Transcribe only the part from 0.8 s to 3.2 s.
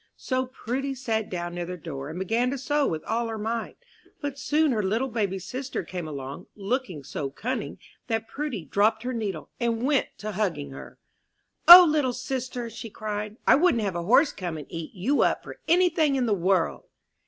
sat down near the door, and began to sew with